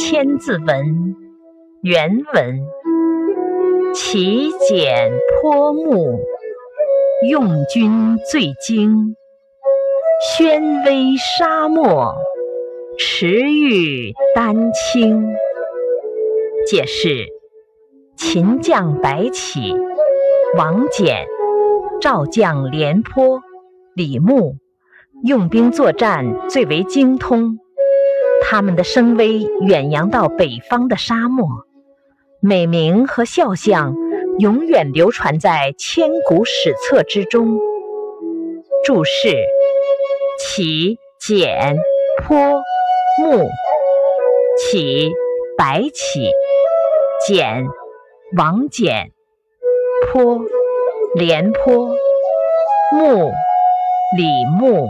[0.00, 0.66] 千字文》
[1.82, 2.60] 原文：
[3.92, 6.18] 齐简颇慕，
[7.28, 9.14] 用君最精。
[10.22, 12.14] 宣威沙漠，
[12.96, 15.34] 驰誉丹青。
[16.66, 17.26] 解释：
[18.16, 19.74] 秦将白起、
[20.56, 21.26] 王翦、
[22.00, 23.42] 赵将廉颇、
[23.94, 24.56] 李牧，
[25.24, 27.58] 用兵作战最为精通。
[28.42, 31.46] 他们的声威远扬到北方的沙漠，
[32.40, 33.94] 美名和肖像
[34.38, 37.58] 永远流传在千古史册之中。
[38.84, 39.44] 注释：
[40.40, 41.76] 齐、简、
[42.22, 42.36] 颇、
[43.22, 43.48] 慕。
[44.58, 45.10] 齐，
[45.56, 46.30] 白起；
[47.26, 47.66] 简，
[48.36, 49.10] 王翦；
[50.12, 50.40] 颇，
[51.14, 51.94] 廉颇；
[52.92, 53.30] 慕，
[54.16, 54.86] 李牧。